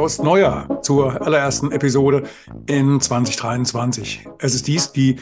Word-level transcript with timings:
Prost 0.00 0.22
Neujahr 0.22 0.80
zur 0.80 1.20
allerersten 1.20 1.72
Episode 1.72 2.22
in 2.64 3.02
2023. 3.02 4.26
Es 4.38 4.54
ist 4.54 4.66
dies 4.66 4.92
die 4.92 5.16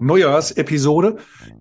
Neujahrsepisode, 0.00 1.18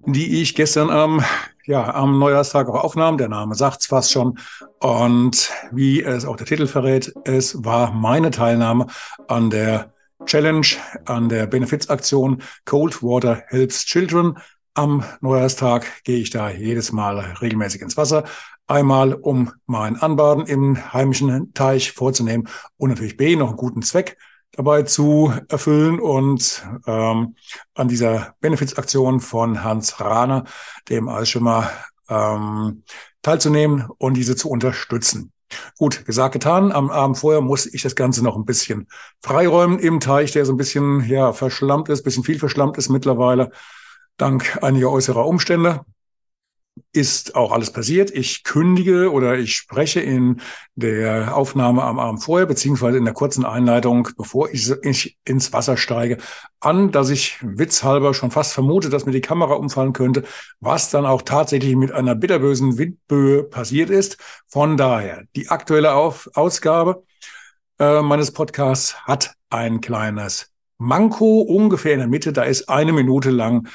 die 0.07 0.41
ich 0.41 0.55
gestern 0.55 0.89
am, 0.89 1.23
ja, 1.65 1.93
am 1.93 2.17
Neujahrstag 2.17 2.67
auch 2.67 2.83
aufnahm. 2.83 3.19
Der 3.19 3.29
Name 3.29 3.53
sagt's 3.53 3.85
fast 3.85 4.11
schon. 4.11 4.39
Und 4.79 5.51
wie 5.71 6.01
es 6.01 6.25
auch 6.25 6.35
der 6.35 6.47
Titel 6.47 6.65
verrät, 6.65 7.13
es 7.25 7.63
war 7.63 7.91
meine 7.91 8.31
Teilnahme 8.31 8.87
an 9.27 9.51
der 9.51 9.93
Challenge, 10.25 10.65
an 11.05 11.29
der 11.29 11.45
Benefizaktion 11.45 12.41
Cold 12.65 13.03
Water 13.03 13.43
Helps 13.49 13.85
Children. 13.85 14.39
Am 14.73 15.03
Neujahrstag 15.21 15.85
gehe 16.05 16.17
ich 16.17 16.31
da 16.31 16.49
jedes 16.49 16.91
Mal 16.91 17.19
regelmäßig 17.39 17.83
ins 17.83 17.97
Wasser, 17.97 18.23
Einmal, 18.67 19.13
um 19.13 19.51
mein 19.65 19.97
Anbaden 19.97 20.45
im 20.45 20.93
heimischen 20.93 21.53
Teich 21.53 21.91
vorzunehmen 21.91 22.47
und 22.77 22.89
natürlich 22.89 23.17
B, 23.17 23.35
noch 23.35 23.49
einen 23.49 23.57
guten 23.57 23.81
Zweck 23.81 24.17
dabei 24.53 24.83
zu 24.83 25.33
erfüllen 25.49 25.99
und 25.99 26.63
ähm, 26.85 27.35
an 27.73 27.87
dieser 27.87 28.35
Benefizaktion 28.39 29.19
von 29.19 29.63
Hans 29.63 29.99
Rahner, 29.99 30.45
dem 30.89 31.09
Eisschimmer, 31.09 31.69
ähm, 32.09 32.83
teilzunehmen 33.21 33.87
und 33.97 34.15
diese 34.15 34.35
zu 34.35 34.49
unterstützen. 34.49 35.31
Gut, 35.77 36.05
gesagt, 36.05 36.33
getan. 36.33 36.71
Am 36.71 36.89
Abend 36.89 37.17
vorher 37.17 37.41
muss 37.41 37.65
ich 37.65 37.81
das 37.81 37.95
Ganze 37.95 38.23
noch 38.23 38.35
ein 38.35 38.45
bisschen 38.45 38.87
freiräumen 39.21 39.79
im 39.79 39.99
Teich, 39.99 40.31
der 40.31 40.45
so 40.45 40.53
ein 40.53 40.57
bisschen 40.57 41.07
ja, 41.07 41.33
verschlammt 41.33 41.89
ist, 41.89 42.03
bisschen 42.03 42.23
viel 42.23 42.39
verschlammt 42.39 42.77
ist 42.77 42.89
mittlerweile, 42.89 43.51
dank 44.17 44.59
einiger 44.61 44.89
äußerer 44.91 45.25
Umstände 45.25 45.81
ist 46.91 47.35
auch 47.35 47.51
alles 47.51 47.71
passiert. 47.71 48.11
Ich 48.11 48.43
kündige 48.43 49.11
oder 49.11 49.37
ich 49.37 49.55
spreche 49.55 49.99
in 49.99 50.41
der 50.75 51.35
Aufnahme 51.35 51.83
am 51.83 51.99
Abend 51.99 52.23
vorher, 52.23 52.45
beziehungsweise 52.45 52.97
in 52.97 53.05
der 53.05 53.13
kurzen 53.13 53.45
Einleitung, 53.45 54.09
bevor 54.17 54.49
ich, 54.51 54.71
ich 54.83 55.17
ins 55.25 55.53
Wasser 55.53 55.77
steige, 55.77 56.17
an, 56.59 56.91
dass 56.91 57.09
ich 57.09 57.37
witzhalber 57.41 58.13
schon 58.13 58.31
fast 58.31 58.53
vermute, 58.53 58.89
dass 58.89 59.05
mir 59.05 59.11
die 59.11 59.21
Kamera 59.21 59.53
umfallen 59.53 59.93
könnte, 59.93 60.23
was 60.59 60.89
dann 60.89 61.05
auch 61.05 61.21
tatsächlich 61.21 61.75
mit 61.75 61.91
einer 61.91 62.15
bitterbösen 62.15 62.77
Windböe 62.77 63.43
passiert 63.43 63.89
ist. 63.89 64.17
Von 64.47 64.77
daher, 64.77 65.23
die 65.35 65.49
aktuelle 65.49 65.93
Auf 65.93 66.29
Ausgabe 66.33 67.03
äh, 67.79 68.01
meines 68.01 68.31
Podcasts 68.31 68.95
hat 69.05 69.33
ein 69.49 69.81
kleines 69.81 70.51
Manko 70.77 71.41
ungefähr 71.41 71.93
in 71.93 71.99
der 71.99 72.07
Mitte. 72.07 72.33
Da 72.33 72.43
ist 72.43 72.69
eine 72.69 72.93
Minute 72.93 73.29
lang 73.29 73.67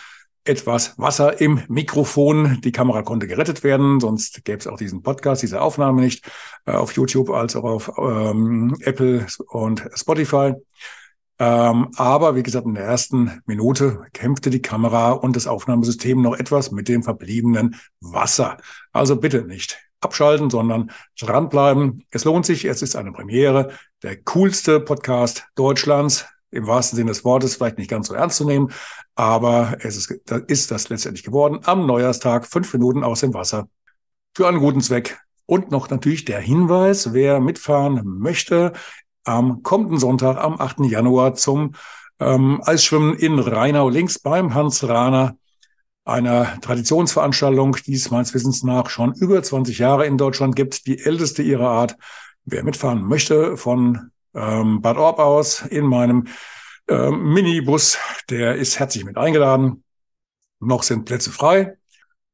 etwas 0.49 0.99
Wasser 0.99 1.41
im 1.41 1.63
Mikrofon. 1.69 2.61
Die 2.63 2.73
Kamera 2.73 3.03
konnte 3.03 3.27
gerettet 3.27 3.63
werden, 3.63 4.01
sonst 4.01 4.45
gäbe 4.45 4.59
es 4.59 4.67
auch 4.67 4.79
diesen 4.79 5.03
Podcast, 5.03 5.43
diese 5.43 5.61
Aufnahme 5.61 6.01
nicht 6.01 6.25
äh, 6.67 6.73
auf 6.73 6.93
YouTube 6.93 7.31
als 7.31 7.55
auch 7.55 7.65
auf 7.65 7.93
ähm, 7.99 8.77
Apple 8.81 9.27
und 9.49 9.89
Spotify. 9.95 10.55
Ähm, 11.41 11.89
aber 11.97 12.35
wie 12.35 12.43
gesagt, 12.43 12.67
in 12.67 12.75
der 12.75 12.85
ersten 12.85 13.43
Minute 13.47 14.07
kämpfte 14.13 14.51
die 14.51 14.63
Kamera 14.63 15.13
und 15.13 15.37
das 15.37 15.47
Aufnahmesystem 15.47 16.21
noch 16.21 16.37
etwas 16.37 16.73
mit 16.73 16.89
dem 16.89 17.03
verbliebenen 17.03 17.77
Wasser. 18.01 18.57
Also 18.93 19.17
bitte 19.17 19.43
nicht 19.43 19.79
abschalten, 20.01 20.51
sondern 20.51 20.91
dranbleiben. 21.21 22.05
Es 22.11 22.25
lohnt 22.25 22.47
sich. 22.47 22.65
Es 22.65 22.83
ist 22.83 22.97
eine 22.97 23.13
Premiere. 23.13 23.73
Der 24.03 24.17
coolste 24.23 24.81
Podcast 24.81 25.47
Deutschlands 25.55 26.27
im 26.51 26.67
wahrsten 26.67 26.97
Sinne 26.97 27.11
des 27.11 27.25
Wortes 27.25 27.57
vielleicht 27.57 27.79
nicht 27.79 27.91
ganz 27.91 28.09
so 28.09 28.15
ernst 28.15 28.37
zu 28.37 28.45
nehmen, 28.45 28.73
aber 29.15 29.77
es 29.81 29.97
ist, 29.97 30.21
das 30.27 30.43
ist 30.47 30.71
das 30.71 30.89
letztendlich 30.89 31.25
geworden. 31.25 31.61
Am 31.65 31.87
Neujahrstag 31.87 32.47
fünf 32.47 32.73
Minuten 32.73 33.05
aus 33.05 33.21
dem 33.21 33.35
Wasser 33.35 33.69
für 34.35 34.49
einen 34.49 34.61
guten 34.61 34.81
Zweck. 34.81 35.19
Und 35.47 35.71
noch 35.71 35.89
natürlich 35.89 36.25
der 36.25 36.41
Hinweis, 36.41 37.13
wer 37.15 37.41
mitfahren 37.41 38.03
möchte, 38.05 38.73
am 39.25 39.63
kommenden 39.63 39.99
Sonntag, 39.99 40.37
am 40.37 40.61
8. 40.61 40.81
Januar 40.81 41.35
zum 41.35 41.75
ähm, 42.21 42.61
Eisschwimmen 42.65 43.15
in 43.15 43.39
Rheinau 43.39 43.89
links 43.89 44.19
beim 44.19 44.55
Hans 44.55 44.87
Rahner, 44.87 45.37
einer 46.05 46.61
Traditionsveranstaltung, 46.61 47.77
die 47.87 47.95
es 47.95 48.11
meines 48.11 48.33
Wissens 48.35 48.63
nach 48.63 48.89
schon 48.89 49.15
über 49.15 49.43
20 49.43 49.79
Jahre 49.79 50.07
in 50.07 50.17
Deutschland 50.17 50.57
gibt, 50.57 50.87
die 50.87 50.99
älteste 50.99 51.43
ihrer 51.43 51.69
Art. 51.69 51.97
Wer 52.45 52.65
mitfahren 52.65 53.03
möchte 53.03 53.57
von 53.57 54.11
ähm, 54.39 54.81
Bad 54.81 54.97
Orb 54.97 55.19
aus 55.19 55.63
in 55.63 55.85
meinem 55.85 56.29
ähm, 56.89 57.33
Minibus. 57.33 57.99
Der 58.31 58.57
ist 58.57 58.79
herzlich 58.79 59.05
mit 59.05 59.17
eingeladen. 59.17 59.85
Noch 60.61 60.83
sind 60.83 61.05
Plätze 61.05 61.31
frei. 61.31 61.77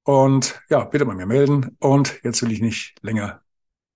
Und 0.05 0.61
ja, 0.69 0.85
bitte 0.85 1.07
bei 1.07 1.15
mir 1.15 1.27
melden. 1.27 1.77
Und 1.81 2.21
jetzt 2.23 2.43
will 2.43 2.53
ich 2.53 2.61
nicht 2.61 2.95
länger 3.03 3.41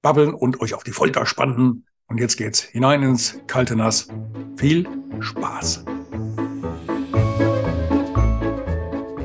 babbeln 0.03 0.33
und 0.33 0.61
euch 0.61 0.75
auf 0.75 0.85
die 0.85 0.93
Folter 0.93 1.27
spannen. 1.27 1.87
Und 2.07 2.19
jetzt 2.19 2.37
geht's 2.37 2.63
hinein 2.63 3.03
ins 3.03 3.41
kalte 3.47 3.77
Nass. 3.77 4.09
Viel 4.57 4.89
Spaß. 5.21 5.85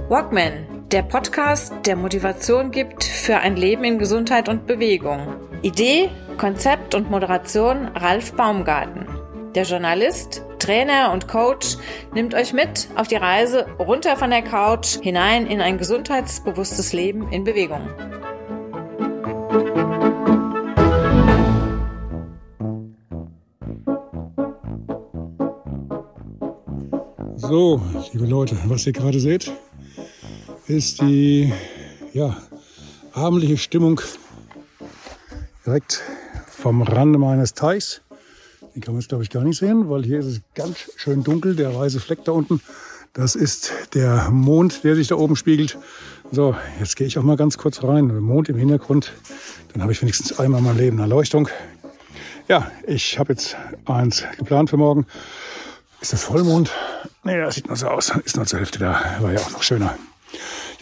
Walkman, 0.10 0.88
der 0.92 1.04
Podcast, 1.04 1.74
der 1.86 1.96
Motivation 1.96 2.72
gibt 2.72 3.04
für 3.04 3.38
ein 3.38 3.56
Leben 3.56 3.84
in 3.84 3.98
Gesundheit 3.98 4.50
und 4.50 4.68
Bewegung. 4.68 5.36
Idee 5.62 6.12
Konzept 6.38 6.96
und 6.96 7.10
Moderation 7.10 7.88
Ralf 7.96 8.34
Baumgarten. 8.34 9.08
Der 9.56 9.64
Journalist, 9.64 10.44
Trainer 10.60 11.12
und 11.14 11.28
Coach 11.28 11.78
nimmt 12.14 12.34
euch 12.34 12.54
mit 12.54 12.88
auf 12.96 13.08
die 13.08 13.16
Reise 13.16 13.68
runter 13.78 14.18
von 14.18 14.30
der 14.30 14.42
Couch 14.42 15.00
hinein 15.02 15.46
in 15.46 15.62
ein 15.62 15.78
gesundheitsbewusstes 15.78 16.94
Leben 16.94 17.32
in 17.32 17.44
Bewegung. 17.44 17.88
So, 27.36 27.82
liebe 28.14 28.26
Leute, 28.26 28.58
was 28.66 28.88
ihr 28.88 28.94
gerade 28.94 29.20
seht, 29.20 29.52
ist 30.68 31.02
die 31.02 31.54
ja, 32.14 32.38
abendliche 33.14 33.58
Stimmung 33.58 34.02
direkt 35.66 36.02
vom 36.64 36.82
Rande 36.82 37.20
meines 37.20 37.54
Teichs. 37.54 38.00
Den 38.74 38.82
kann 38.82 38.94
man 38.94 39.02
jetzt, 39.02 39.10
glaube 39.10 39.22
ich, 39.22 39.30
gar 39.30 39.44
nicht 39.44 39.60
sehen, 39.60 39.90
weil 39.90 40.06
hier 40.06 40.20
ist 40.20 40.28
es 40.28 40.42
ganz 40.56 40.78
schön 40.96 41.22
dunkel. 41.22 41.58
Der 41.58 41.76
weiße 41.76 42.00
Fleck 42.00 42.24
da 42.24 42.32
unten, 42.32 42.62
das 43.12 43.36
ist 43.36 43.74
der 43.94 44.30
Mond, 44.32 44.86
der 44.86 44.96
sich 44.96 45.10
da 45.10 45.16
oben 45.16 45.36
spiegelt. 45.36 45.78
So, 46.32 46.56
jetzt 46.80 46.96
gehe 46.96 47.06
ich 47.06 47.20
auch 47.20 47.24
mal 47.24 47.36
ganz 47.36 47.58
kurz 47.58 47.84
rein. 47.84 48.18
Mond 48.18 48.48
im 48.48 48.56
Hintergrund, 48.56 49.12
dann 49.74 49.82
habe 49.82 49.92
ich 49.92 50.02
wenigstens 50.02 50.40
einmal 50.40 50.62
mein 50.62 50.78
Leben 50.78 51.00
Erleuchtung. 51.00 51.50
Ja, 52.48 52.72
ich 52.88 53.20
habe 53.20 53.34
jetzt 53.34 53.58
eins 53.84 54.24
geplant 54.38 54.70
für 54.70 54.78
morgen. 54.78 55.06
Ist 56.00 56.14
das 56.14 56.24
Vollmond? 56.24 56.72
Nee, 57.26 57.42
das 57.42 57.56
sieht 57.56 57.68
nur 57.68 57.76
so 57.76 57.88
aus. 57.88 58.14
Ist 58.24 58.38
nur 58.38 58.46
zur 58.46 58.60
Hälfte 58.60 58.80
da. 58.80 59.02
War 59.20 59.34
ja 59.34 59.42
auch 59.42 59.52
noch 59.52 59.64
schöner. 59.64 59.98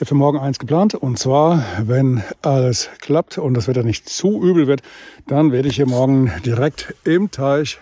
Ich 0.01 0.03
habe 0.03 0.15
für 0.15 0.15
morgen 0.15 0.39
eins 0.39 0.57
geplant. 0.57 0.95
Und 0.95 1.19
zwar, 1.19 1.63
wenn 1.79 2.23
alles 2.41 2.89
klappt 3.01 3.37
und 3.37 3.53
das 3.53 3.67
Wetter 3.67 3.83
nicht 3.83 4.09
zu 4.09 4.41
übel 4.41 4.65
wird, 4.65 4.81
dann 5.27 5.51
werde 5.51 5.67
ich 5.67 5.75
hier 5.75 5.85
morgen 5.85 6.31
direkt 6.43 6.95
im 7.03 7.29
Teich, 7.29 7.79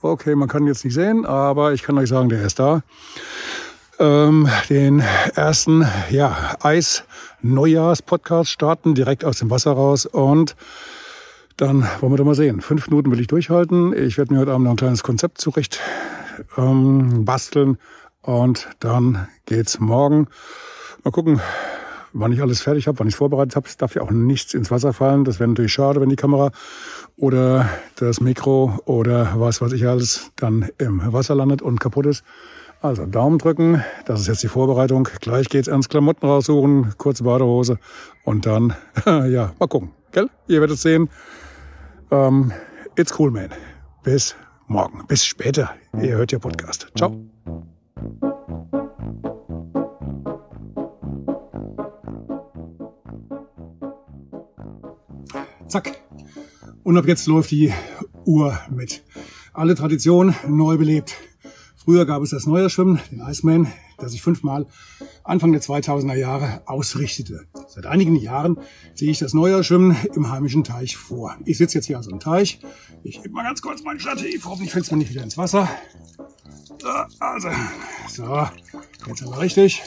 okay, 0.00 0.34
man 0.36 0.48
kann 0.48 0.62
ihn 0.62 0.68
jetzt 0.68 0.86
nicht 0.86 0.94
sehen, 0.94 1.26
aber 1.26 1.74
ich 1.74 1.82
kann 1.82 1.98
euch 1.98 2.08
sagen, 2.08 2.30
der 2.30 2.46
ist 2.46 2.60
da, 2.60 2.82
ähm, 3.98 4.48
den 4.70 5.00
ersten 5.34 5.86
ja, 6.08 6.56
Eis-Neujahrs-Podcast 6.62 8.48
starten, 8.48 8.94
direkt 8.94 9.26
aus 9.26 9.40
dem 9.40 9.50
Wasser 9.50 9.72
raus. 9.72 10.06
Und 10.06 10.56
dann 11.58 11.86
wollen 12.00 12.14
wir 12.14 12.16
doch 12.16 12.24
mal 12.24 12.34
sehen. 12.34 12.62
Fünf 12.62 12.88
Minuten 12.88 13.10
will 13.10 13.20
ich 13.20 13.26
durchhalten. 13.26 13.92
Ich 13.92 14.16
werde 14.16 14.32
mir 14.32 14.40
heute 14.40 14.52
Abend 14.52 14.64
noch 14.64 14.72
ein 14.72 14.78
kleines 14.78 15.02
Konzept 15.02 15.42
zurecht 15.42 15.78
ähm, 16.56 17.26
basteln. 17.26 17.76
Und 18.22 18.70
dann 18.80 19.28
geht's 19.44 19.78
morgen 19.78 20.26
Mal 21.02 21.10
gucken, 21.10 21.40
wann 22.12 22.32
ich 22.32 22.42
alles 22.42 22.60
fertig 22.60 22.86
habe, 22.86 22.98
wann 22.98 23.08
ich 23.08 23.16
vorbereitet 23.16 23.56
habe. 23.56 23.66
Es 23.68 23.76
darf 23.76 23.94
ja 23.94 24.02
auch 24.02 24.10
nichts 24.10 24.54
ins 24.54 24.70
Wasser 24.70 24.92
fallen. 24.92 25.24
Das 25.24 25.40
wäre 25.40 25.48
natürlich 25.48 25.72
schade, 25.72 26.00
wenn 26.00 26.08
die 26.08 26.16
Kamera 26.16 26.50
oder 27.16 27.68
das 27.96 28.20
Mikro 28.20 28.78
oder 28.84 29.32
was 29.36 29.60
weiß 29.60 29.72
ich 29.72 29.86
alles 29.86 30.30
dann 30.36 30.68
im 30.78 31.12
Wasser 31.12 31.34
landet 31.34 31.62
und 31.62 31.80
kaputt 31.80 32.06
ist. 32.06 32.24
Also 32.82 33.04
Daumen 33.04 33.38
drücken, 33.38 33.84
das 34.06 34.20
ist 34.20 34.26
jetzt 34.26 34.42
die 34.42 34.48
Vorbereitung. 34.48 35.06
Gleich 35.20 35.48
geht's 35.48 35.68
ans 35.68 35.90
Klamotten 35.90 36.26
raussuchen, 36.26 36.94
kurze 36.96 37.24
Badehose 37.24 37.78
und 38.24 38.46
dann, 38.46 38.74
ja, 39.06 39.52
mal 39.58 39.66
gucken. 39.68 39.90
Gell? 40.12 40.30
Ihr 40.48 40.60
werdet 40.60 40.78
sehen. 40.78 41.10
Ähm, 42.10 42.52
it's 42.96 43.18
cool, 43.18 43.30
man. 43.30 43.50
Bis 44.02 44.34
morgen, 44.66 45.06
bis 45.06 45.24
später. 45.24 45.70
Ihr 46.00 46.16
hört 46.16 46.32
ja 46.32 46.38
Podcast. 46.38 46.88
Ciao. 46.96 47.20
Zack. 55.70 56.02
Und 56.82 56.98
ab 56.98 57.06
jetzt 57.06 57.28
läuft 57.28 57.52
die 57.52 57.72
Uhr 58.24 58.58
mit. 58.70 59.04
Alle 59.52 59.76
Tradition 59.76 60.34
neu 60.48 60.76
belebt. 60.76 61.14
Früher 61.76 62.06
gab 62.06 62.22
es 62.22 62.30
das 62.30 62.44
Neue 62.44 62.68
Schwimmen, 62.68 63.00
den 63.12 63.20
Iceman, 63.20 63.72
der 64.00 64.08
sich 64.08 64.20
fünfmal 64.20 64.66
Anfang 65.22 65.52
der 65.52 65.62
2000er 65.62 66.16
Jahre 66.16 66.62
ausrichtete. 66.66 67.46
Seit 67.68 67.86
einigen 67.86 68.16
Jahren 68.16 68.58
sehe 68.94 69.12
ich 69.12 69.20
das 69.20 69.32
Neujahrschwimmen 69.32 69.96
im 70.14 70.30
heimischen 70.30 70.64
Teich 70.64 70.96
vor. 70.96 71.36
Ich 71.44 71.58
sitze 71.58 71.78
jetzt 71.78 71.86
hier 71.86 71.98
an 71.98 72.02
so 72.02 72.10
einem 72.10 72.20
Teich. 72.20 72.58
Ich 73.04 73.22
heb 73.22 73.30
mal 73.30 73.44
ganz 73.44 73.62
kurz 73.62 73.82
mein 73.84 74.00
Stativ. 74.00 74.44
Hoffentlich 74.46 74.72
fällt 74.72 74.86
es 74.86 74.90
mir 74.90 74.98
nicht 74.98 75.10
wieder 75.10 75.22
ins 75.22 75.38
Wasser. 75.38 75.68
So, 76.80 76.88
also, 77.20 77.48
so, 78.08 78.48
jetzt 79.06 79.22
aber 79.22 79.40
richtig. 79.40 79.82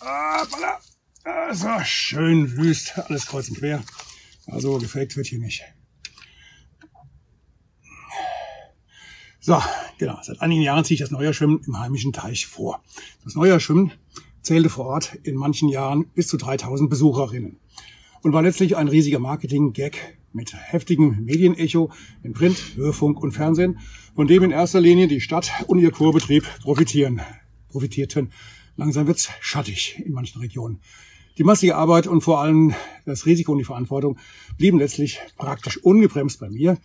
Ah, 0.00 0.44
voilà. 0.44 1.54
So, 1.54 1.68
schön 1.84 2.56
wüst, 2.56 2.98
alles 2.98 3.26
kreuz 3.26 3.48
und 3.48 3.58
quer. 3.58 3.82
Also 4.46 4.78
gefaked 4.78 5.16
wird 5.16 5.26
hier 5.26 5.38
nicht. 5.38 5.62
So, 9.40 9.60
genau. 9.98 10.18
Seit 10.22 10.40
einigen 10.40 10.62
Jahren 10.62 10.84
ziehe 10.84 10.94
ich 10.94 11.00
das 11.00 11.10
Neujahrschwimmen 11.10 11.62
im 11.66 11.80
heimischen 11.80 12.12
Teich 12.12 12.46
vor. 12.46 12.82
Das 13.24 13.34
Neujahrschwimmen 13.34 13.92
zählte 14.42 14.68
vor 14.68 14.86
Ort 14.86 15.16
in 15.24 15.34
manchen 15.34 15.68
Jahren 15.68 16.06
bis 16.14 16.28
zu 16.28 16.36
3000 16.36 16.88
Besucherinnen 16.88 17.58
und 18.22 18.32
war 18.32 18.42
letztlich 18.42 18.76
ein 18.76 18.88
riesiger 18.88 19.18
Marketing-Gag 19.18 20.18
mit 20.32 20.54
heftigem 20.54 21.24
Medienecho 21.24 21.90
in 22.22 22.32
Print, 22.32 22.76
Hörfunk 22.76 23.20
und 23.20 23.32
Fernsehen, 23.32 23.80
von 24.14 24.26
dem 24.26 24.44
in 24.44 24.50
erster 24.50 24.80
Linie 24.80 25.08
die 25.08 25.20
Stadt 25.20 25.50
und 25.66 25.78
ihr 25.78 25.90
Kurbetrieb 25.90 26.44
profitieren, 26.60 27.20
profitierten. 27.68 28.32
Langsam 28.76 29.06
wird's 29.06 29.28
schattig 29.40 30.00
in 30.04 30.12
manchen 30.12 30.40
Regionen. 30.40 30.80
Die 31.38 31.44
massige 31.44 31.76
Arbeit 31.76 32.06
und 32.06 32.20
vor 32.20 32.40
allem 32.40 32.74
das 33.06 33.24
Risiko 33.24 33.52
und 33.52 33.58
die 33.58 33.64
Verantwortung 33.64 34.18
blieben 34.58 34.78
letztlich 34.78 35.18
praktisch 35.38 35.78
ungebremst 35.78 36.38
bei 36.38 36.50
mir, 36.50 36.76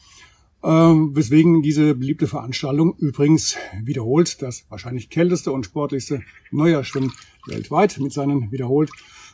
äh, 0.63 0.67
weswegen 0.69 1.61
diese 1.61 1.95
beliebte 1.95 2.27
Veranstaltung 2.27 2.95
übrigens 2.97 3.57
wiederholt 3.83 4.41
das 4.41 4.65
wahrscheinlich 4.69 5.09
kälteste 5.09 5.51
und 5.51 5.65
sportlichste 5.65 6.21
Neujahrschwimmen 6.51 7.11
weltweit 7.45 7.99
mit 7.99 8.13
seinen 8.13 8.49
wiederholt 8.49 8.89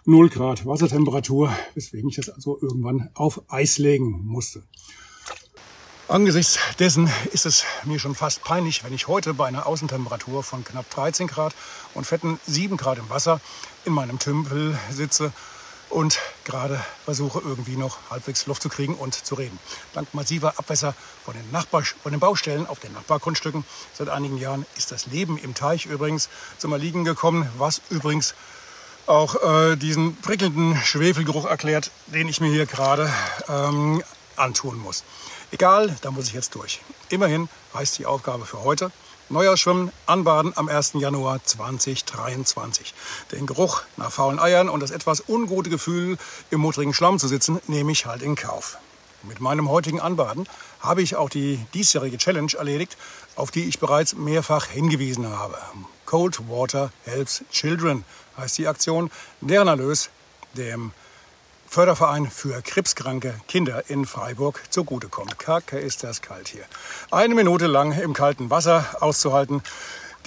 0 0.05 0.29
Grad 0.29 0.65
Wassertemperatur, 0.65 1.53
weswegen 1.75 2.09
ich 2.09 2.15
das 2.15 2.29
also 2.29 2.57
irgendwann 2.59 3.09
auf 3.13 3.43
Eis 3.49 3.77
legen 3.77 4.19
musste. 4.25 4.63
Angesichts 6.13 6.59
dessen 6.77 7.11
ist 7.31 7.47
es 7.47 7.63
mir 7.85 7.97
schon 7.97 8.13
fast 8.13 8.43
peinlich, 8.43 8.83
wenn 8.83 8.93
ich 8.93 9.07
heute 9.07 9.33
bei 9.33 9.47
einer 9.47 9.65
Außentemperatur 9.65 10.43
von 10.43 10.63
knapp 10.63 10.87
13 10.91 11.25
Grad 11.25 11.55
und 11.95 12.05
fetten 12.05 12.39
7 12.45 12.77
Grad 12.77 12.99
im 12.99 13.09
Wasser 13.09 13.41
in 13.83 13.93
meinem 13.93 14.19
Tümpel 14.19 14.77
sitze 14.91 15.33
und 15.89 16.19
gerade 16.43 16.79
versuche 17.03 17.39
irgendwie 17.43 17.77
noch 17.77 17.97
halbwegs 18.11 18.45
Luft 18.45 18.61
zu 18.61 18.69
kriegen 18.69 18.93
und 18.93 19.15
zu 19.15 19.33
reden. 19.33 19.57
Dank 19.93 20.13
massiver 20.13 20.59
Abwässer 20.59 20.93
von 21.25 21.33
den, 21.33 21.49
Nachbar 21.49 21.81
von 21.81 22.11
den 22.11 22.19
Baustellen 22.19 22.67
auf 22.67 22.79
den 22.79 22.93
Nachbargrundstücken 22.93 23.65
seit 23.95 24.09
einigen 24.09 24.37
Jahren 24.37 24.67
ist 24.77 24.91
das 24.91 25.07
Leben 25.07 25.39
im 25.39 25.55
Teich 25.55 25.87
übrigens 25.87 26.29
zum 26.59 26.73
Erliegen 26.73 27.05
gekommen, 27.05 27.49
was 27.57 27.81
übrigens 27.89 28.35
auch 29.07 29.33
äh, 29.41 29.77
diesen 29.77 30.15
prickelnden 30.17 30.77
Schwefelgeruch 30.77 31.45
erklärt, 31.45 31.89
den 32.05 32.29
ich 32.29 32.39
mir 32.39 32.51
hier 32.51 32.67
gerade 32.67 33.11
ähm, 33.49 34.03
antun 34.35 34.77
muss. 34.77 35.03
Egal, 35.53 35.95
da 36.01 36.09
muss 36.09 36.25
ich 36.25 36.33
jetzt 36.33 36.55
durch. 36.55 36.81
Immerhin 37.09 37.47
heißt 37.75 37.99
die 37.99 38.07
Aufgabe 38.07 38.43
für 38.43 38.63
heute 38.63 38.91
Neujahrschwimmen, 39.29 39.91
Anbaden 40.07 40.51
am 40.57 40.67
1. 40.67 40.93
Januar 40.95 41.43
2023. 41.43 42.95
Den 43.31 43.45
Geruch 43.45 43.83
nach 43.95 44.11
faulen 44.11 44.39
Eiern 44.39 44.67
und 44.67 44.79
das 44.79 44.89
etwas 44.89 45.23
ungute 45.29 45.69
Gefühl, 45.69 46.17
im 46.49 46.59
mutterigen 46.59 46.95
Schlamm 46.95 47.19
zu 47.19 47.27
sitzen, 47.27 47.61
nehme 47.67 47.91
ich 47.91 48.07
halt 48.07 48.23
in 48.23 48.35
Kauf. 48.35 48.79
Mit 49.21 49.41
meinem 49.41 49.69
heutigen 49.69 49.99
Anbaden 49.99 50.49
habe 50.79 51.03
ich 51.03 51.17
auch 51.17 51.29
die 51.29 51.63
diesjährige 51.75 52.17
Challenge 52.17 52.53
erledigt, 52.57 52.97
auf 53.35 53.51
die 53.51 53.65
ich 53.65 53.77
bereits 53.77 54.15
mehrfach 54.15 54.65
hingewiesen 54.65 55.29
habe. 55.37 55.59
Cold 56.07 56.49
Water 56.49 56.91
Helps 57.05 57.43
Children 57.51 58.05
heißt 58.37 58.57
die 58.57 58.67
Aktion, 58.67 59.11
deren 59.39 59.67
Erlös 59.67 60.09
dem 60.55 60.93
Förderverein 61.73 62.29
für 62.29 62.61
krebskranke 62.61 63.33
Kinder 63.47 63.89
in 63.89 64.05
Freiburg 64.05 64.61
zugutekommt. 64.69 65.39
Kacke 65.39 65.79
ist 65.79 66.03
das 66.03 66.21
kalt 66.21 66.47
hier. 66.47 66.61
Eine 67.09 67.33
Minute 67.33 67.65
lang 67.65 67.99
im 67.99 68.13
kalten 68.13 68.51
Wasser 68.51 68.85
auszuhalten, 68.99 69.63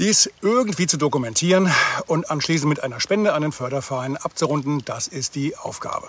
dies 0.01 0.29
irgendwie 0.43 0.89
zu 0.89 0.97
dokumentieren 0.97 1.71
und 2.09 2.33
anschließend 2.33 2.69
mit 2.69 2.83
einer 2.83 2.99
Spende 2.99 3.33
an 3.33 3.43
den 3.43 3.53
Förderverein 3.53 4.17
abzurunden, 4.17 4.85
das 4.85 5.07
ist 5.07 5.37
die 5.37 5.57
Aufgabe. 5.57 6.09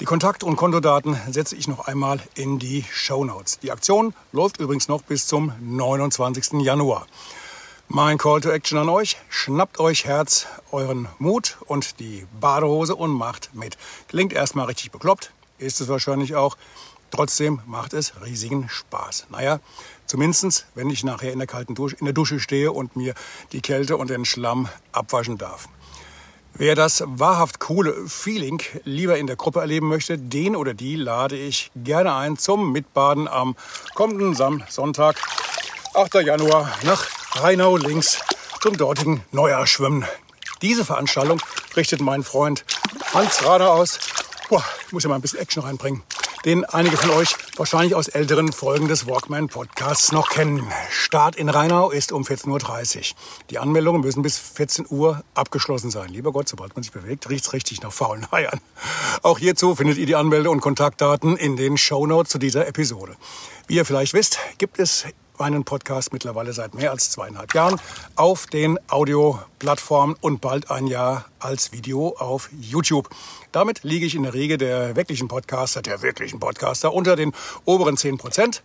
Die 0.00 0.06
Kontakt- 0.06 0.42
und 0.42 0.56
Kontodaten 0.56 1.16
setze 1.30 1.54
ich 1.54 1.68
noch 1.68 1.86
einmal 1.86 2.18
in 2.34 2.58
die 2.58 2.84
Show 2.90 3.24
Notes. 3.24 3.60
Die 3.60 3.70
Aktion 3.70 4.12
läuft 4.32 4.58
übrigens 4.58 4.88
noch 4.88 5.02
bis 5.02 5.28
zum 5.28 5.52
29. 5.60 6.54
Januar. 6.62 7.06
Mein 7.90 8.18
Call 8.18 8.42
to 8.42 8.50
Action 8.50 8.76
an 8.76 8.90
euch. 8.90 9.16
Schnappt 9.30 9.80
euch 9.80 10.04
Herz, 10.04 10.46
euren 10.72 11.08
Mut 11.18 11.56
und 11.64 12.00
die 12.00 12.26
Badehose 12.38 12.94
und 12.94 13.10
macht 13.10 13.54
mit. 13.54 13.78
Klingt 14.08 14.34
erstmal 14.34 14.66
richtig 14.66 14.90
bekloppt, 14.90 15.32
ist 15.56 15.80
es 15.80 15.88
wahrscheinlich 15.88 16.34
auch. 16.34 16.58
Trotzdem 17.10 17.62
macht 17.64 17.94
es 17.94 18.12
riesigen 18.22 18.68
Spaß. 18.68 19.28
Naja, 19.30 19.60
zumindestens, 20.04 20.66
wenn 20.74 20.90
ich 20.90 21.02
nachher 21.02 21.32
in 21.32 21.38
der 21.38 21.48
kalten 21.48 21.74
Dusche, 21.74 21.96
in 21.96 22.04
der 22.04 22.12
Dusche 22.12 22.40
stehe 22.40 22.72
und 22.72 22.94
mir 22.94 23.14
die 23.52 23.62
Kälte 23.62 23.96
und 23.96 24.10
den 24.10 24.26
Schlamm 24.26 24.68
abwaschen 24.92 25.38
darf. 25.38 25.70
Wer 26.52 26.74
das 26.74 27.02
wahrhaft 27.06 27.58
coole 27.58 28.06
Feeling 28.06 28.60
lieber 28.84 29.16
in 29.16 29.26
der 29.26 29.36
Gruppe 29.36 29.60
erleben 29.60 29.88
möchte, 29.88 30.18
den 30.18 30.56
oder 30.56 30.74
die 30.74 30.96
lade 30.96 31.38
ich 31.38 31.70
gerne 31.74 32.14
ein 32.14 32.36
zum 32.36 32.70
Mitbaden 32.70 33.28
am 33.28 33.56
kommenden 33.94 34.34
Sonntag, 34.34 35.16
8. 35.94 36.14
Januar 36.16 36.70
nach 36.82 37.17
Rheinau 37.32 37.76
links 37.76 38.20
zum 38.60 38.76
dortigen 38.76 39.22
Neujahrschwimmen. 39.32 40.04
Diese 40.62 40.84
Veranstaltung 40.84 41.40
richtet 41.76 42.00
mein 42.00 42.24
Freund 42.24 42.64
Hans 43.14 43.44
Rader 43.44 43.72
aus. 43.72 44.00
Boah, 44.48 44.64
ich 44.86 44.92
muss 44.92 45.02
ja 45.02 45.08
mal 45.08 45.16
ein 45.16 45.20
bisschen 45.20 45.38
Action 45.38 45.62
reinbringen. 45.62 46.02
Den 46.44 46.64
einige 46.64 46.96
von 46.96 47.10
euch 47.10 47.34
wahrscheinlich 47.56 47.94
aus 47.94 48.08
älteren 48.08 48.52
Folgen 48.52 48.88
des 48.88 49.06
Walkman 49.06 49.48
Podcasts 49.48 50.12
noch 50.12 50.30
kennen. 50.30 50.66
Start 50.90 51.36
in 51.36 51.48
Rheinau 51.48 51.90
ist 51.90 52.12
um 52.12 52.22
14.30 52.22 52.96
Uhr. 52.96 53.16
Die 53.50 53.58
Anmeldungen 53.58 54.00
müssen 54.00 54.22
bis 54.22 54.38
14 54.38 54.86
Uhr 54.88 55.22
abgeschlossen 55.34 55.90
sein. 55.90 56.08
Lieber 56.08 56.32
Gott, 56.32 56.48
sobald 56.48 56.74
man 56.76 56.82
sich 56.82 56.92
bewegt, 56.92 57.28
riecht's 57.28 57.52
richtig 57.52 57.82
nach 57.82 57.92
faulen 57.92 58.26
Eiern. 58.30 58.60
Auch 59.22 59.38
hierzu 59.38 59.74
findet 59.74 59.98
ihr 59.98 60.06
die 60.06 60.16
Anmelde- 60.16 60.50
und 60.50 60.60
Kontaktdaten 60.60 61.36
in 61.36 61.56
den 61.56 61.76
Show 61.76 62.06
Notes 62.06 62.30
zu 62.30 62.38
dieser 62.38 62.66
Episode. 62.66 63.16
Wie 63.66 63.74
ihr 63.74 63.84
vielleicht 63.84 64.14
wisst, 64.14 64.38
gibt 64.58 64.78
es 64.78 65.04
meinen 65.38 65.64
Podcast 65.64 66.12
mittlerweile 66.12 66.52
seit 66.52 66.74
mehr 66.74 66.90
als 66.90 67.10
zweieinhalb 67.10 67.54
Jahren 67.54 67.80
auf 68.16 68.46
den 68.46 68.78
Audioplattformen 68.88 70.16
und 70.20 70.40
bald 70.40 70.70
ein 70.70 70.86
Jahr 70.86 71.24
als 71.38 71.72
Video 71.72 72.16
auf 72.18 72.50
YouTube. 72.58 73.08
Damit 73.52 73.82
liege 73.82 74.06
ich 74.06 74.14
in 74.14 74.24
der 74.24 74.34
Regel 74.34 74.58
der 74.58 74.96
wirklichen 74.96 75.28
Podcaster, 75.28 75.82
der 75.82 76.02
wirklichen 76.02 76.40
Podcaster 76.40 76.92
unter 76.92 77.16
den 77.16 77.32
oberen 77.64 77.96
10 77.96 78.18
Prozent 78.18 78.62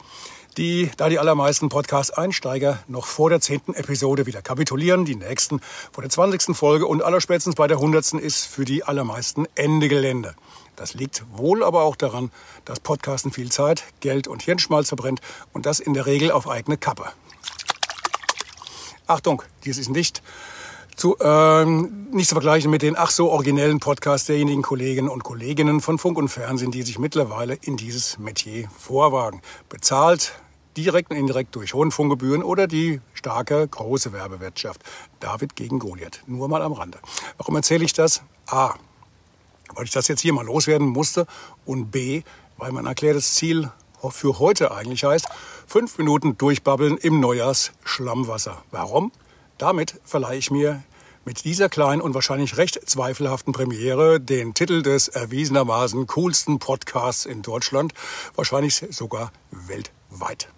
die, 0.57 0.91
da 0.97 1.09
die 1.09 1.19
allermeisten 1.19 1.69
Podcast-Einsteiger 1.69 2.83
noch 2.87 3.05
vor 3.05 3.29
der 3.29 3.41
zehnten 3.41 3.73
Episode 3.73 4.25
wieder 4.25 4.41
kapitulieren, 4.41 5.05
die 5.05 5.15
nächsten 5.15 5.59
vor 5.91 6.01
der 6.01 6.09
zwanzigsten 6.09 6.55
Folge 6.55 6.85
und 6.85 7.01
allerspätestens 7.01 7.55
bei 7.55 7.67
der 7.67 7.79
hundertsten 7.79 8.19
ist 8.19 8.45
für 8.45 8.65
die 8.65 8.83
allermeisten 8.83 9.47
Ende 9.55 9.87
Gelände. 9.87 10.35
Das 10.75 10.93
liegt 10.93 11.23
wohl 11.31 11.63
aber 11.63 11.83
auch 11.83 11.95
daran, 11.95 12.31
dass 12.65 12.79
Podcasten 12.79 13.31
viel 13.31 13.51
Zeit, 13.51 13.83
Geld 13.99 14.27
und 14.27 14.41
Hirnschmalz 14.41 14.87
verbrennt 14.87 15.21
und 15.53 15.65
das 15.65 15.79
in 15.79 15.93
der 15.93 16.05
Regel 16.05 16.31
auf 16.31 16.47
eigene 16.47 16.77
Kappe. 16.77 17.05
Achtung, 19.05 19.43
dies 19.65 19.77
ist 19.77 19.89
nicht 19.89 20.23
zu, 20.95 21.17
ähm, 21.19 22.07
nicht 22.11 22.29
zu 22.29 22.35
vergleichen 22.35 22.71
mit 22.71 22.81
den 22.81 22.97
ach 22.97 23.09
so 23.11 23.29
originellen 23.31 23.79
Podcasts 23.79 24.27
derjenigen 24.27 24.61
Kolleginnen 24.61 25.09
und 25.09 25.23
Kolleginnen 25.23 25.81
von 25.81 25.97
Funk 25.97 26.17
und 26.17 26.29
Fernsehen, 26.29 26.71
die 26.71 26.83
sich 26.83 26.99
mittlerweile 26.99 27.55
in 27.55 27.77
dieses 27.77 28.17
Metier 28.19 28.69
vorwagen. 28.77 29.41
Bezahlt 29.69 30.33
direkt 30.77 31.11
und 31.11 31.17
indirekt 31.17 31.55
durch 31.55 31.73
Rundfunkgebühren 31.73 32.43
oder 32.43 32.67
die 32.67 33.01
starke, 33.13 33.67
große 33.67 34.13
Werbewirtschaft. 34.13 34.81
David 35.19 35.55
gegen 35.55 35.79
Goliath. 35.79 36.23
Nur 36.25 36.47
mal 36.47 36.61
am 36.61 36.73
Rande. 36.73 36.99
Warum 37.37 37.55
erzähle 37.55 37.85
ich 37.85 37.93
das? 37.93 38.23
A 38.47 38.73
weil 39.75 39.85
ich 39.85 39.91
das 39.91 40.07
jetzt 40.07 40.21
hier 40.21 40.33
mal 40.33 40.45
loswerden 40.45 40.87
musste. 40.87 41.25
Und 41.65 41.91
B, 41.91 42.23
weil 42.57 42.71
mein 42.71 42.85
erklärtes 42.85 43.35
Ziel 43.35 43.71
für 44.09 44.39
heute 44.39 44.71
eigentlich 44.71 45.03
heißt, 45.03 45.27
fünf 45.67 45.97
Minuten 45.97 46.37
durchbabbeln 46.37 46.97
im 46.97 47.19
Neujahrs-Schlammwasser. 47.19 48.63
Warum? 48.71 49.11
Damit 49.57 49.99
verleihe 50.03 50.37
ich 50.37 50.51
mir 50.51 50.83
mit 51.25 51.45
dieser 51.45 51.69
kleinen 51.69 52.01
und 52.01 52.13
wahrscheinlich 52.13 52.57
recht 52.57 52.79
zweifelhaften 52.89 53.53
Premiere 53.53 54.19
den 54.19 54.53
Titel 54.53 54.81
des 54.81 55.07
erwiesenermaßen 55.07 56.05
coolsten 56.07 56.59
Podcasts 56.59 57.25
in 57.25 57.41
Deutschland, 57.41 57.93
wahrscheinlich 58.35 58.85
sogar 58.89 59.31
weltweit. 59.51 60.49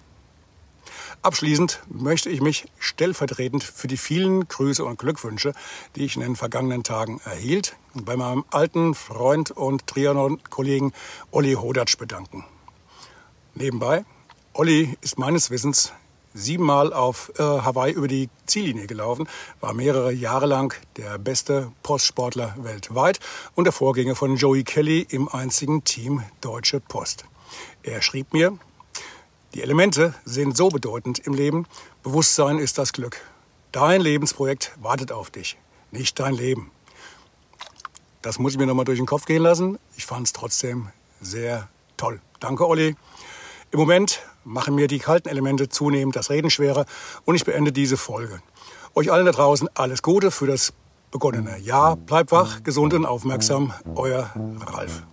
Abschließend 1.25 1.79
möchte 1.89 2.29
ich 2.29 2.39
mich 2.39 2.67
stellvertretend 2.77 3.63
für 3.63 3.88
die 3.88 3.98
vielen 3.98 4.48
Grüße 4.48 4.86
und 4.86 5.00
Glückwünsche, 5.00 5.53
die 5.96 6.05
ich 6.05 6.15
in 6.15 6.22
den 6.22 6.36
vergangenen 6.36 6.84
Tagen 6.84 7.20
erhielt, 7.25 7.77
bei 7.96 8.15
meinem 8.15 8.46
alten 8.51 8.94
Freund 8.94 9.50
und 9.50 9.88
Trianon-Kollegen 9.88 10.94
Olli 11.32 11.53
Hodatsch 11.53 11.98
bedanken. 11.98 12.46
Nebenbei, 13.55 14.05
Olli 14.53 14.96
ist 15.01 15.17
meines 15.17 15.50
Wissens 15.50 15.94
siebenmal 16.36 16.94
auf 16.94 17.32
äh, 17.39 17.41
Hawaii 17.41 17.94
über 17.94 18.08
die 18.08 18.29
Ziellinie 18.46 18.86
gelaufen, 18.86 19.27
war 19.62 19.74
mehrere 19.74 20.12
Jahre 20.12 20.46
lang 20.46 20.75
der 20.96 21.17
beste 21.17 21.72
Postsportler 21.82 22.53
weltweit 22.60 23.20
und 23.55 23.63
der 23.63 23.74
Vorgänger 23.74 24.13
von 24.13 24.36
Joey 24.36 24.63
Kelly 24.63 25.08
im 25.10 25.27
einzigen 25.27 25.84
Team 25.86 26.22
Deutsche 26.41 26.79
Post. 26.79 27.25
Er 27.82 28.03
schrieb 28.03 28.32
mir, 28.32 28.60
die 29.56 29.62
Elemente 29.62 30.14
sind 30.26 30.58
so 30.58 30.68
bedeutend 30.68 31.20
im 31.20 31.34
Leben, 31.34 31.66
Bewusstsein 32.04 32.60
ist 32.60 32.78
das 32.78 32.92
Glück. 32.92 33.22
Dein 33.72 34.02
Lebensprojekt 34.02 34.74
wartet 34.82 35.14
auf 35.14 35.32
dich, 35.32 35.58
nicht 35.92 36.20
dein 36.20 36.34
Leben. 36.34 36.72
Das 38.22 38.38
muss 38.38 38.52
ich 38.52 38.60
mir 38.60 38.66
nochmal 38.66 38.84
durch 38.84 39.00
den 39.00 39.06
Kopf 39.06 39.26
gehen 39.26 39.42
lassen. 39.42 39.80
Ich 39.96 40.06
fand 40.06 40.28
es 40.28 40.34
trotzdem 40.34 40.90
sehr 41.22 41.70
toll. 41.96 42.20
Danke, 42.42 42.68
Olli. 42.68 42.96
Im 43.72 43.80
Moment 43.80 44.22
machen 44.44 44.76
mir 44.76 44.88
die 44.88 45.00
kalten 45.00 45.30
Elemente 45.30 45.70
zunehmend 45.70 46.18
das 46.18 46.30
Reden 46.30 46.50
schwerer 46.50 46.86
und 47.24 47.36
ich 47.36 47.46
beende 47.46 47.72
diese 47.72 47.96
Folge. 47.96 48.42
Euch 48.94 49.10
allen 49.10 49.26
da 49.26 49.32
draußen 49.32 49.70
alles 49.74 50.02
Gute 50.02 50.32
für 50.32 50.48
das 50.48 50.74
begonnene 51.12 51.58
Jahr. 51.60 51.96
Bleibt 51.96 52.34
wach, 52.34 52.62
gesund 52.64 52.94
und 52.94 53.06
aufmerksam. 53.06 53.74
Euer 53.96 54.34
Ralf. 54.66 55.04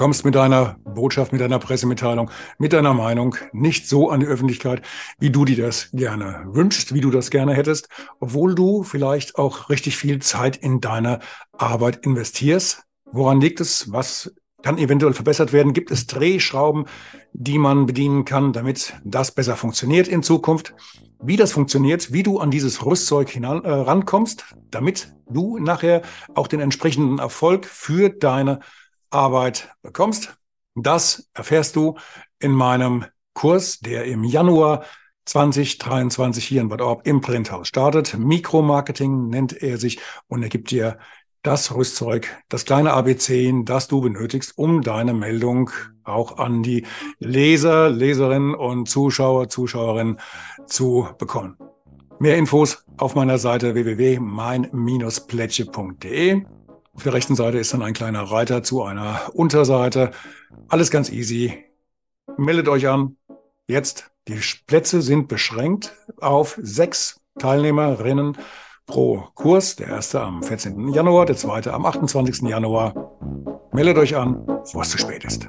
Kommst 0.00 0.24
mit 0.24 0.34
deiner 0.34 0.76
Botschaft, 0.82 1.30
mit 1.30 1.42
deiner 1.42 1.58
Pressemitteilung, 1.58 2.30
mit 2.56 2.72
deiner 2.72 2.94
Meinung 2.94 3.36
nicht 3.52 3.86
so 3.86 4.08
an 4.08 4.20
die 4.20 4.26
Öffentlichkeit, 4.26 4.80
wie 5.18 5.28
du 5.28 5.44
dir 5.44 5.66
das 5.66 5.90
gerne 5.92 6.42
wünschst, 6.46 6.94
wie 6.94 7.02
du 7.02 7.10
das 7.10 7.30
gerne 7.30 7.52
hättest, 7.52 7.90
obwohl 8.18 8.54
du 8.54 8.82
vielleicht 8.82 9.36
auch 9.36 9.68
richtig 9.68 9.98
viel 9.98 10.18
Zeit 10.20 10.56
in 10.56 10.80
deine 10.80 11.18
Arbeit 11.52 12.06
investierst. 12.06 12.84
Woran 13.12 13.42
liegt 13.42 13.60
es? 13.60 13.92
Was 13.92 14.34
kann 14.62 14.78
eventuell 14.78 15.12
verbessert 15.12 15.52
werden? 15.52 15.74
Gibt 15.74 15.90
es 15.90 16.06
Drehschrauben, 16.06 16.86
die 17.34 17.58
man 17.58 17.84
bedienen 17.84 18.24
kann, 18.24 18.54
damit 18.54 18.94
das 19.04 19.32
besser 19.32 19.54
funktioniert 19.54 20.08
in 20.08 20.22
Zukunft? 20.22 20.74
Wie 21.22 21.36
das 21.36 21.52
funktioniert, 21.52 22.10
wie 22.10 22.22
du 22.22 22.38
an 22.38 22.50
dieses 22.50 22.86
Rüstzeug 22.86 23.28
hinan, 23.28 23.66
äh, 23.66 23.70
rankommst, 23.70 24.46
damit 24.70 25.12
du 25.28 25.58
nachher 25.58 26.00
auch 26.34 26.48
den 26.48 26.60
entsprechenden 26.60 27.18
Erfolg 27.18 27.66
für 27.66 28.08
deine 28.08 28.60
Arbeit 29.10 29.74
bekommst, 29.82 30.36
das 30.74 31.28
erfährst 31.34 31.76
du 31.76 31.96
in 32.38 32.52
meinem 32.52 33.04
Kurs, 33.34 33.80
der 33.80 34.04
im 34.04 34.24
Januar 34.24 34.84
2023 35.26 36.44
hier 36.44 36.60
in 36.60 36.68
Bad 36.68 36.80
Orb 36.80 37.06
im 37.06 37.20
Printhaus 37.20 37.68
startet. 37.68 38.16
Mikromarketing 38.18 39.28
nennt 39.28 39.62
er 39.62 39.78
sich 39.78 40.00
und 40.28 40.42
er 40.42 40.48
gibt 40.48 40.70
dir 40.70 40.98
das 41.42 41.74
Rüstzeug, 41.74 42.28
das 42.48 42.64
kleine 42.64 42.92
ABC, 42.92 43.52
das 43.64 43.88
du 43.88 44.00
benötigst, 44.00 44.56
um 44.58 44.82
deine 44.82 45.14
Meldung 45.14 45.70
auch 46.04 46.38
an 46.38 46.62
die 46.62 46.86
Leser, 47.18 47.88
Leserinnen 47.88 48.54
und 48.54 48.88
Zuschauer, 48.88 49.48
Zuschauerinnen 49.48 50.20
zu 50.66 51.08
bekommen. 51.18 51.56
Mehr 52.18 52.36
Infos 52.36 52.84
auf 52.98 53.14
meiner 53.14 53.38
Seite 53.38 53.74
www.mein-plätsche.de. 53.74 56.42
Auf 57.00 57.04
der 57.04 57.14
rechten 57.14 57.34
Seite 57.34 57.56
ist 57.56 57.72
dann 57.72 57.80
ein 57.80 57.94
kleiner 57.94 58.24
Reiter 58.24 58.62
zu 58.62 58.82
einer 58.82 59.30
Unterseite. 59.32 60.10
Alles 60.68 60.90
ganz 60.90 61.08
easy. 61.08 61.64
Meldet 62.36 62.68
euch 62.68 62.88
an. 62.88 63.16
Jetzt. 63.66 64.10
Die 64.28 64.38
Plätze 64.66 65.00
sind 65.00 65.26
beschränkt 65.26 65.96
auf 66.20 66.58
sechs 66.60 67.22
Teilnehmerinnen 67.38 68.36
pro 68.84 69.24
Kurs. 69.34 69.76
Der 69.76 69.88
erste 69.88 70.20
am 70.20 70.42
14. 70.42 70.88
Januar, 70.88 71.24
der 71.24 71.36
zweite 71.38 71.72
am 71.72 71.86
28. 71.86 72.42
Januar. 72.42 72.92
Meldet 73.72 73.96
euch 73.96 74.14
an, 74.14 74.44
bevor 74.44 74.82
es 74.82 74.90
zu 74.90 74.98
spät 74.98 75.24
ist. 75.24 75.48